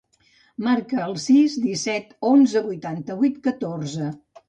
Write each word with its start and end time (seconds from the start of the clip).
Marca 0.67 1.03
el 1.09 1.13
sis, 1.25 1.59
disset, 1.67 2.17
onze, 2.33 2.67
vuitanta-vuit, 2.73 3.43
catorze. 3.51 4.15